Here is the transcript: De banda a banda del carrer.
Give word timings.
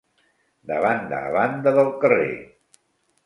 De 0.69 0.77
banda 0.85 1.19
a 1.27 1.29
banda 1.37 1.73
del 1.77 1.91
carrer. 2.05 2.31